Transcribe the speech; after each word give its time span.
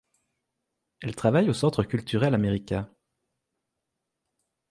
Elle 1.01 1.15
travaille 1.15 1.47
au 1.47 1.53
Centre 1.53 1.83
culturel 1.83 2.33
américain. 2.33 2.89